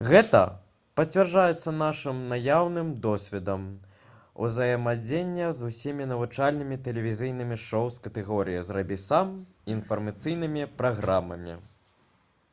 гэта 0.09 0.39
пацвярджаецца 0.99 1.71
нашым 1.79 2.21
наяўным 2.29 2.87
досведам 3.03 3.67
узаемадзеяння 4.47 5.49
з 5.57 5.69
усімі 5.73 6.07
навучальнымі 6.13 6.77
тэлевізійнымі 6.87 7.57
шоу 7.65 7.85
з 7.97 8.01
катэгорыі 8.07 8.63
«зрабі 8.69 8.97
сам» 9.05 9.35
і 9.67 9.75
інфармацыйнымі 9.77 10.65
праграмамі 10.81 11.59